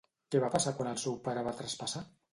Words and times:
Què 0.35 0.39
va 0.43 0.49
passar 0.55 0.73
quan 0.79 0.89
el 0.93 0.97
seu 1.03 1.19
pare 1.29 1.47
va 1.49 1.57
traspassar? 1.63 2.07